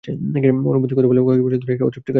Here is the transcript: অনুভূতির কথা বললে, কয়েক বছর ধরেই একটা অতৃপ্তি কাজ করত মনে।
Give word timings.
অনুভূতির 0.71 0.95
কথা 0.97 1.09
বললে, 1.09 1.21
কয়েক 1.27 1.41
বছর 1.45 1.59
ধরেই 1.63 1.75
একটা 1.75 1.85
অতৃপ্তি 1.85 1.85
কাজ 1.85 1.85
করত 1.99 2.05
মনে। 2.05 2.09